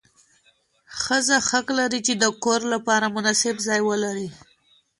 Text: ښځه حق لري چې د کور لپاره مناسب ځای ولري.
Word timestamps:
ښځه 1.01 1.37
حق 1.47 1.67
لري 1.79 1.99
چې 2.07 2.13
د 2.23 2.25
کور 2.43 2.61
لپاره 2.73 3.13
مناسب 3.15 3.55
ځای 3.67 3.81
ولري. 3.89 4.29